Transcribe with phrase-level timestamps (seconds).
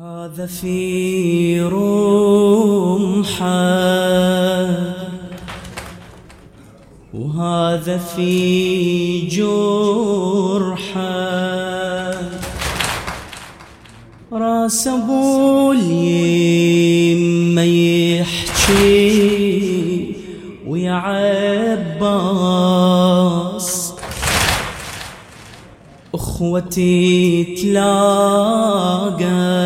[0.00, 3.48] هذا في رمحة.
[7.14, 10.98] وهذا في جرحة.
[14.32, 17.58] راس ابو اليم
[18.18, 19.18] يحكي
[20.66, 22.08] ويا عباس
[26.14, 29.57] أخوتي تلاقى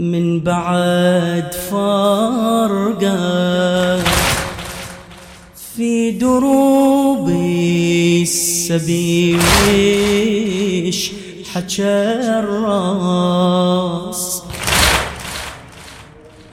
[0.00, 3.18] من بعد فرقه
[5.76, 7.28] في دروب
[8.22, 9.40] السبيل
[11.54, 14.42] حكى الراس.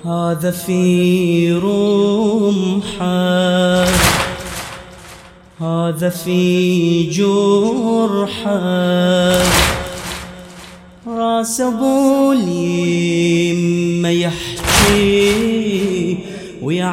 [0.05, 3.07] هذا في رمحة.
[5.59, 8.57] هذا في جرحة.
[11.37, 16.17] راس ابو اليم يحكي
[16.61, 16.85] ويا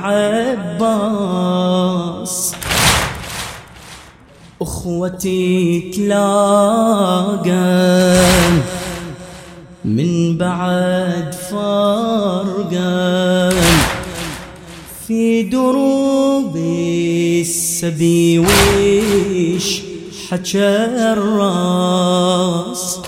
[0.83, 2.55] عباس.
[4.63, 7.45] أخوتي تلاقى
[9.85, 13.51] من بعد فرقا
[15.07, 16.57] في دروب
[17.41, 19.83] السبي ويش
[20.29, 23.01] حكى الراس.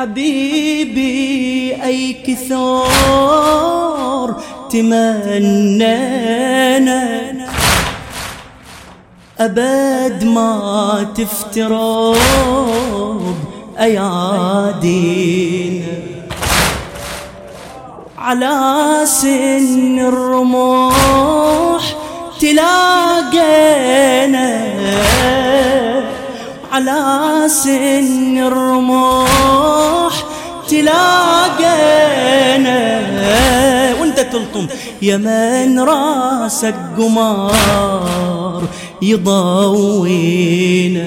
[0.00, 3.48] حبيبي أي كثار
[4.70, 6.10] تمنينا.
[9.40, 12.16] أبد ما تفترض
[13.78, 14.90] أيادينا.
[18.18, 21.82] على سن الرموح
[22.40, 23.80] تلاقينا.
[26.72, 30.14] على سن الرموح
[30.68, 32.20] تلاقينا
[34.00, 34.66] وانت تلطم.
[35.02, 38.62] يا من راسك قمار
[39.02, 41.06] يضوينا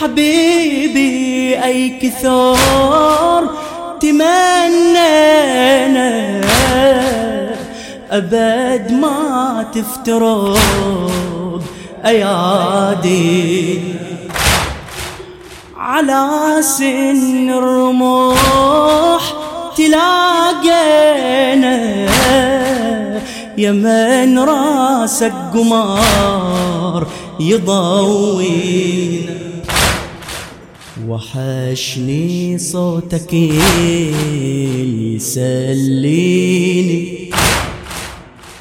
[0.00, 3.48] حبيبي أي كثار
[4.00, 5.28] تمنينا.
[8.10, 10.58] أبد ما تفترق
[12.04, 13.80] أيادي
[15.76, 16.28] على
[16.60, 19.32] سن الرموح
[19.76, 21.76] تلاقينا
[23.58, 27.06] يا من راسك قمار
[27.40, 29.34] يضوينا
[31.08, 33.32] وحشني صوتك
[35.14, 37.27] يسليني.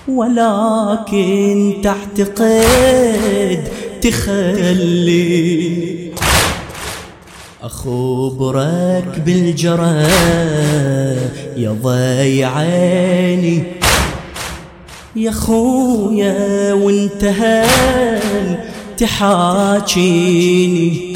[0.08, 3.68] ولكن تعتقد
[4.02, 6.12] تخليني
[7.62, 10.08] أخبرك بالجرى
[11.58, 13.64] يا ضيع عيني.
[15.16, 17.66] يا خويا وانتهى
[18.98, 21.14] تحاكيني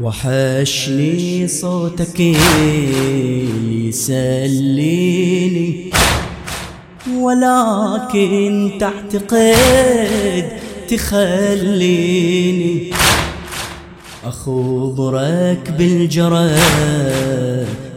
[0.00, 2.20] وحشني صوتك
[3.88, 5.90] يسليني.
[7.20, 10.48] ولكن تعتقد
[10.88, 12.90] تخليني
[14.24, 16.50] أخبرك بالجرى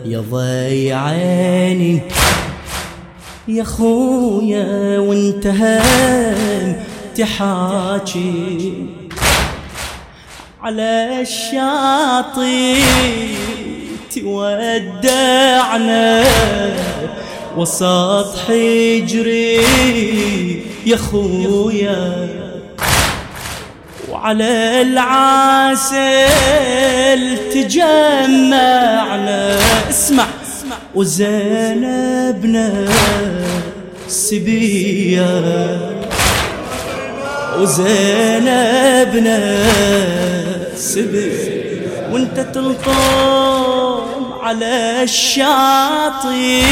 [0.06, 2.02] يا ضيع عيني.
[3.48, 5.82] يا خويا وانتهى
[7.18, 8.74] تحاكي
[10.62, 12.82] على الشاطئ
[14.16, 16.24] تودعنا.
[17.58, 19.62] وسط حجري
[20.86, 22.28] يا خويا.
[24.12, 25.94] وعلى العسل
[27.54, 29.60] تجمعنا
[29.90, 30.26] اسمع.
[30.96, 32.86] وزينبنا
[34.08, 35.42] سبية
[37.60, 39.40] وزينبنا
[40.76, 41.74] سبية
[42.12, 46.64] وانت تلطم على الشاطئ.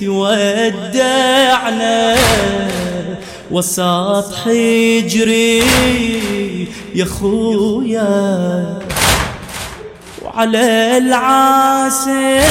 [0.00, 2.16] تودعنا
[3.50, 5.62] وسط حجري.
[6.94, 8.78] يا خويا
[10.22, 12.42] وعلى العاسل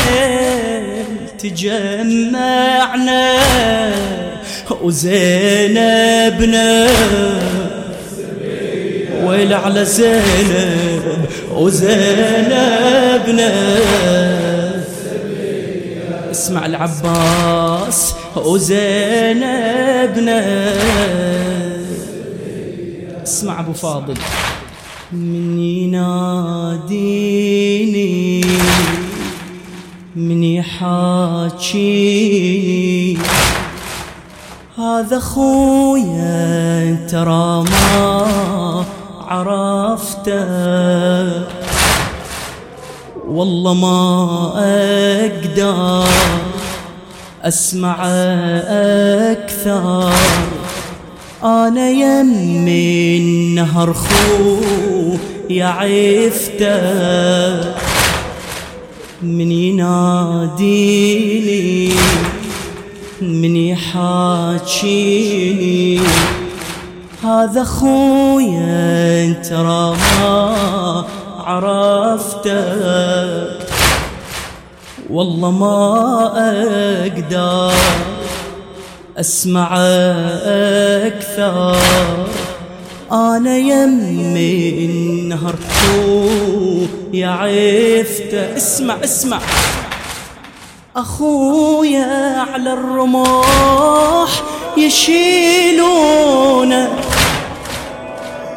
[1.39, 3.31] تجمعنا.
[4.81, 6.88] وزينبنا
[9.23, 13.51] ويل على زينب وزينبنا
[16.41, 20.41] أسمع العباس وزينبنا
[23.23, 24.17] اسمع أبو فاضل.
[25.11, 27.21] من يناديني
[30.15, 31.97] من يحاكيني.
[34.77, 38.27] هذا خويا ترى ما
[39.27, 40.41] عرفته.
[43.31, 44.51] والله ما
[45.25, 46.07] أقدر
[47.43, 48.07] أسمع
[49.31, 50.13] أكثر.
[51.43, 55.15] أنا يمي النهر خو
[55.49, 56.71] يعفته
[59.21, 60.71] من يناديني
[63.21, 64.91] من يحاكيني
[67.23, 71.05] هذا خويا ترى ما
[71.41, 72.61] عرفته
[75.09, 76.31] والله ما
[77.05, 77.73] أقدر
[79.19, 79.77] أسمع
[81.07, 81.77] أكثر.
[83.11, 85.55] أنا يمي النهر
[87.13, 89.39] يا عفته اسمع اسمع.
[90.95, 94.29] أخويا على الرماح
[94.77, 96.01] يشيلونه.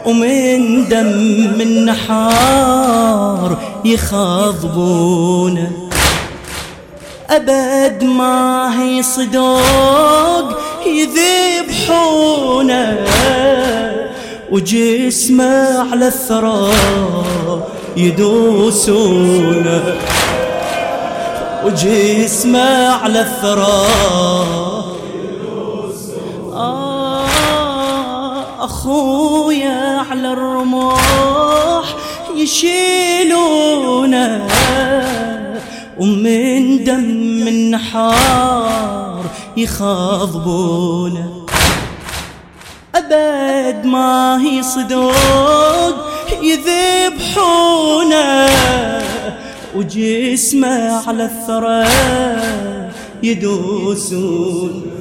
[0.07, 5.71] ومن دم النحار يخضبونه
[7.31, 12.25] أبد ما هي صدوق يذبحونه
[14.51, 16.71] وجسمه على الثرى
[17.97, 19.83] يدوسونه
[21.65, 23.87] وجسمه على الثرى
[28.65, 31.97] أخويا على الرماح
[32.37, 33.67] يشيلونه
[35.99, 39.25] ومن دم النحار
[39.57, 41.47] يخضبونه
[42.95, 45.95] أبد ما هي صدوق
[46.43, 48.15] يذبحونه
[49.77, 51.87] وجسمه على الثرى
[53.23, 54.95] يدوسون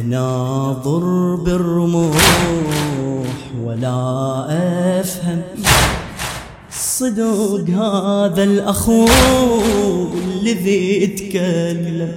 [0.00, 2.16] أناظر بالرموح
[3.64, 4.46] ولا
[5.00, 5.42] أفهم
[6.70, 9.06] صدق هذا الأخو
[10.14, 12.12] الذي يتكلم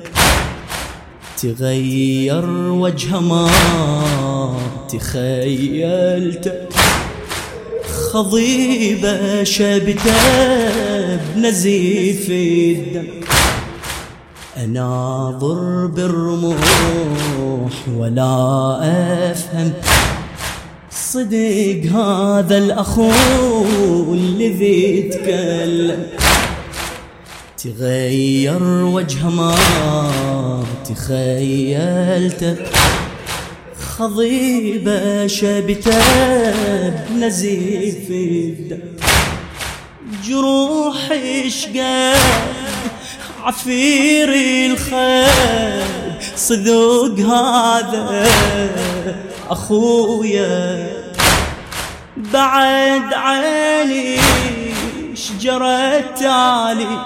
[1.42, 3.50] تغير وجهه ما
[4.90, 6.52] تخيلته
[8.12, 10.12] خضيبة شبته
[11.36, 13.27] بنزيف الدم.
[14.64, 18.80] أناظر بالرموح ولا
[19.32, 19.74] أفهم
[20.92, 23.12] صدق هذا الأخو
[24.14, 26.08] الذي يتكلم
[27.64, 29.56] تغير وجهه ما
[30.90, 32.56] تخيلته
[33.98, 36.02] خضيبة شبته
[37.10, 38.80] بنزيف الدم.
[40.28, 40.98] جروح
[41.48, 42.67] شقد
[43.48, 44.30] عفير
[44.72, 45.88] الخيل
[46.36, 48.28] صدق هذا
[49.50, 50.88] أخويا.
[52.18, 54.18] بعد عيني
[55.16, 57.06] شجرة تالي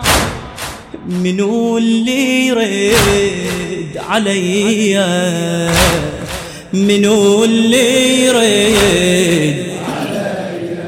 [1.08, 4.96] منو اللي يرد علي؟
[6.74, 9.72] منو اللي يرد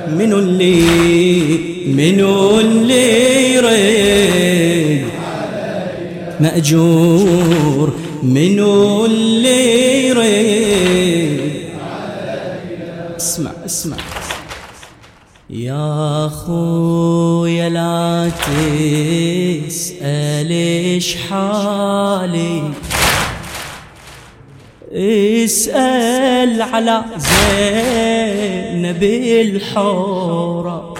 [0.07, 0.83] منو اللي
[1.87, 4.72] منو اللي يرد؟
[6.39, 11.53] مأجور منو اللي يرد
[13.17, 13.97] اسمع اسمع.
[15.49, 18.31] يا خويا لا
[19.67, 22.63] تسأل إيش حالي.
[24.93, 30.92] اسأل على زينب الحورة.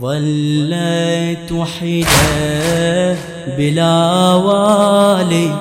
[0.00, 3.16] ظلت وحيدة
[3.58, 5.58] بلا والي.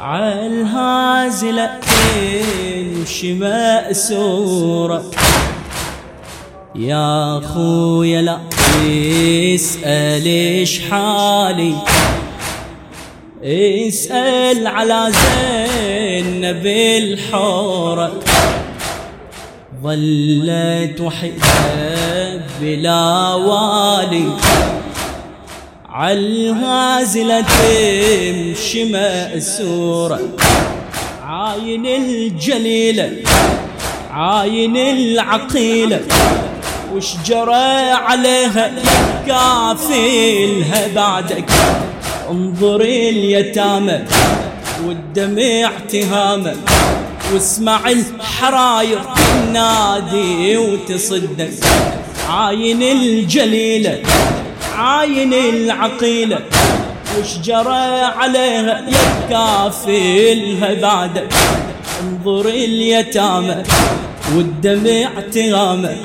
[0.00, 5.04] عالهازلة تمشي مأسورة
[6.74, 11.74] يا خويا لا تسأل إيش حالي.
[13.44, 18.12] اسأل على زينب الحورة.
[19.82, 24.36] ظلت وحيدة بلا والي.
[25.88, 30.20] عالهازلة تمشي مأسورة
[31.22, 33.12] عاين الجليلة
[34.10, 36.00] عاين العقيلة
[36.94, 38.72] وش جرى عليها
[39.26, 41.50] كافلها بعدك
[42.30, 43.98] انظر اليتامى
[44.86, 46.56] والدمع تهامه
[47.32, 49.00] واسمع الحراير.
[49.32, 51.50] تنادي وتصدق.
[52.28, 54.02] عاين الجليلة
[54.76, 56.40] عاين العقيلة
[57.18, 61.28] وش جرى عليها يكافلها بعد
[62.02, 63.62] انظر اليتامى
[64.36, 65.96] والدمع تغامى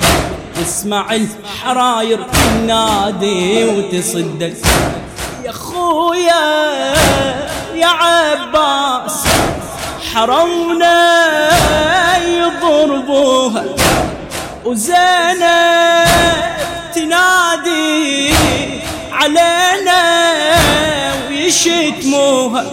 [0.62, 4.52] اسمع الحراير تنادي وتصدق.
[5.44, 6.44] يا خويا
[7.74, 9.24] يا عباس
[10.18, 11.48] حرمنا
[12.26, 13.64] يضربوها
[14.64, 16.08] وزينب
[16.94, 18.34] تنادي
[19.12, 20.02] علينا
[21.28, 22.64] ويشتموها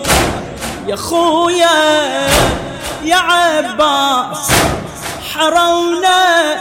[0.87, 1.69] يا خويا
[3.03, 4.51] يا عباس
[5.33, 6.55] حرمنا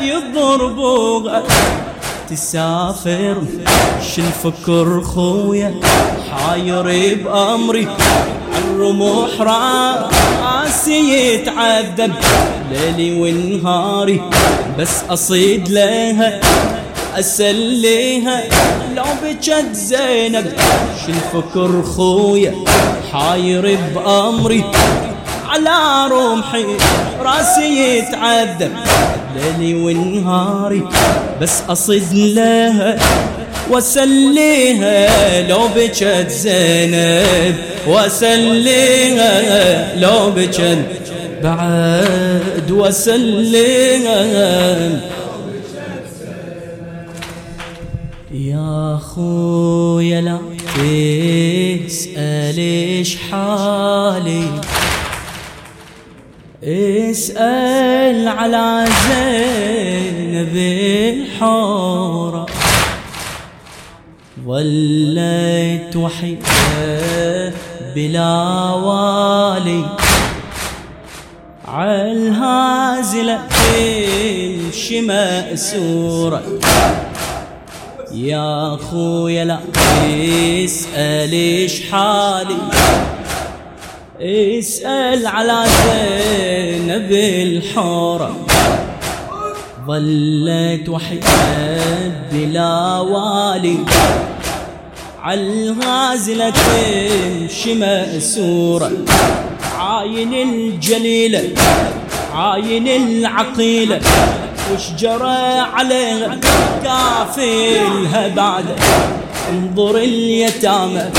[0.00, 1.42] يضربوها
[2.30, 3.42] تسافر
[4.14, 5.74] شنفكر خويا؟
[6.30, 6.82] حاير
[7.24, 7.88] بأمري.
[8.74, 12.12] الرموح راسي يتعذب
[12.70, 14.20] ليلي ونهاري
[14.78, 16.40] بس أصيد لها
[17.18, 18.42] أسليها
[18.96, 20.52] لو بجد زينب
[21.06, 22.54] شنفكر خويا
[23.12, 24.64] حاير بأمري
[25.48, 26.64] على رمحي
[27.20, 28.72] راسي يتعذب
[29.36, 30.82] ليلي ونهاري
[31.40, 32.98] بس أصد لها
[33.70, 37.54] وسليها لو بجد زينب
[37.88, 40.84] وسليها لو بجد
[41.42, 44.24] بعد وسليها
[48.34, 50.38] يا خويا لا
[51.86, 54.44] تسأل إيش حالي
[56.64, 60.56] اسأل على زينب
[61.16, 62.43] الحورة.
[64.46, 67.52] ظلت وحيدة
[67.94, 69.84] بلا والي
[71.68, 76.42] عالهازلة تمشي مأسورة.
[78.14, 79.58] يا خويا لا
[80.64, 82.56] اسأل إيش حالي.
[84.20, 88.36] اسأل على زينب الحورة.
[89.86, 91.28] ظلت وحيدة
[92.32, 93.78] بلا والي.
[95.22, 98.92] عالغازلة تمشي مأسورة.
[99.78, 101.42] عاين الجليلة
[102.34, 104.00] عاين العقيلة.
[104.74, 106.38] وش جرى عليها؟
[106.84, 108.64] كافلها بعد
[109.50, 111.10] انظر اليتامى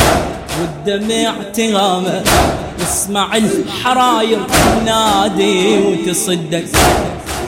[0.59, 2.21] والدمع تغامى
[2.81, 6.63] اسمع الحراير تنادي وتصدق.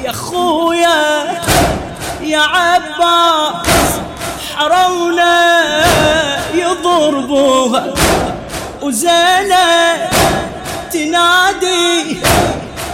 [0.07, 1.27] يا خويا
[2.21, 3.91] يا عباس
[4.55, 5.83] حرمنا
[6.53, 7.93] يضربوها.
[8.81, 9.99] وزينب
[10.91, 12.17] تنادي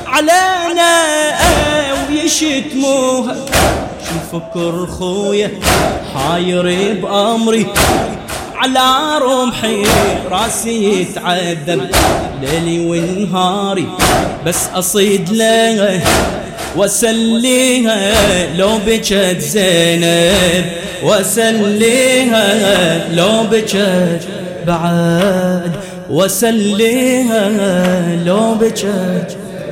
[0.07, 1.03] علينا
[2.09, 3.35] ويشتموها.
[4.05, 5.51] شو فكر خويا
[6.13, 7.67] حاير بأمري
[8.55, 9.83] على رمحي
[10.31, 11.91] راسي يتعذب.
[12.41, 13.87] ليلي ونهاري
[14.45, 16.01] بس أصيد لها
[16.77, 20.65] وسليها لو بجد زينب
[21.03, 22.47] وسليها
[23.15, 24.21] لو بجد
[24.67, 25.71] بعد
[26.09, 27.49] وسليها
[28.25, 29.31] لو بجد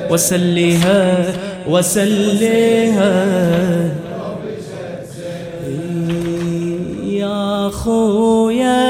[0.10, 1.26] وسليها
[1.68, 3.26] وسليها
[7.06, 8.82] يا خويا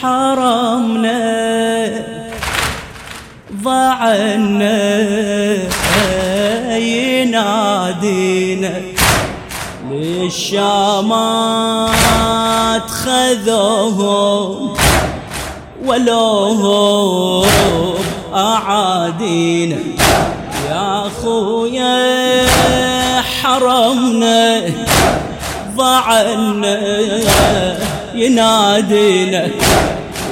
[0.00, 1.18] حرمنا
[3.62, 5.17] ضعنا
[10.28, 11.88] للشامات
[12.90, 14.74] خذوهم
[15.84, 17.44] ولو
[18.34, 19.76] أعادينا.
[20.70, 22.42] يا خويا
[23.20, 24.62] حرمنا
[25.76, 26.78] ضعنا
[28.14, 29.48] ينادينا.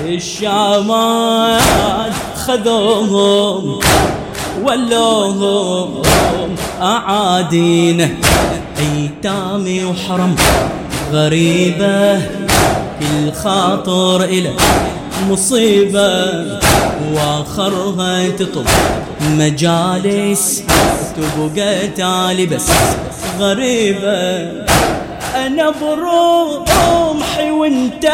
[0.04, 1.62] الشامات
[2.46, 3.80] خذوهم
[4.62, 6.02] ولوهم
[6.82, 8.08] أعادينا.
[8.78, 10.36] أيتامي وحرم
[11.12, 12.16] غريبة
[13.00, 14.52] كل خاطر إلى
[15.28, 16.34] مصيبة
[17.12, 18.64] وآخرها تطل
[19.20, 20.62] مجالس
[21.16, 22.68] تبقى تالي بس
[23.38, 24.66] غريبة.
[25.36, 28.06] أنا برمحي وانت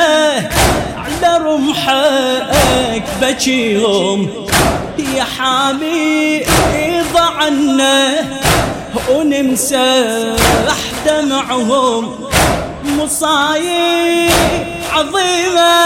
[0.96, 4.28] على رمحك بجيهم
[5.16, 6.42] يا حامي
[7.14, 8.14] ضعنا
[9.10, 12.02] ونمسح دمعهم
[12.84, 14.30] مصايب
[14.92, 15.76] عظيمة.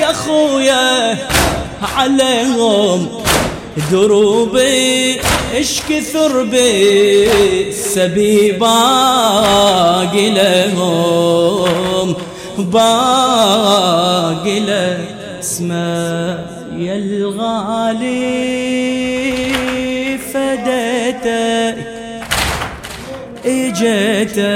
[0.00, 1.18] يا خويا
[1.96, 3.08] عليهم
[3.90, 5.20] دروبي
[5.54, 12.14] اش كثر بالسبي باقي لهم
[12.58, 14.98] باقي له
[16.78, 18.46] يا الغالي.
[20.32, 21.35] فديتك
[23.46, 24.46] اجيتك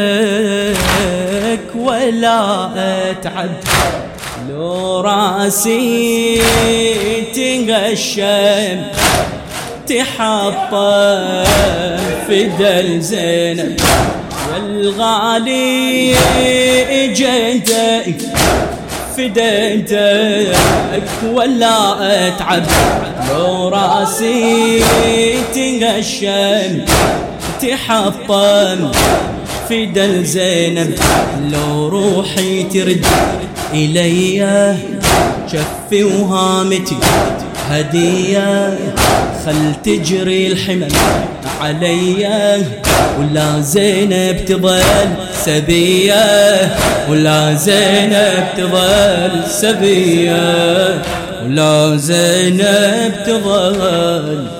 [1.75, 2.71] ولا
[3.11, 3.51] اتعب.
[4.51, 6.43] لو راسي
[7.35, 8.83] تنقشم
[9.89, 11.45] تحطم
[12.29, 13.81] فدل زينب.
[14.53, 16.15] والغالي
[16.91, 18.19] اجيتك
[19.17, 20.57] فديتك
[21.33, 21.79] ولا
[22.29, 22.67] اتعب.
[23.31, 24.83] لو راسي
[25.55, 26.85] تنقشم
[27.63, 28.91] تحطم
[29.71, 30.95] فدل زينب
[31.53, 33.07] لو روحي ترد
[33.75, 34.77] إلي.
[35.53, 36.97] شفي وهامتي
[37.69, 38.79] هدية.
[39.47, 40.93] خل تجري الحمل
[41.61, 42.29] علي.
[43.19, 44.83] ولا زينب تظل
[45.45, 46.25] سبية.
[47.11, 51.03] ولا زينب تظل سبية.
[51.45, 54.60] ولا زينب تظل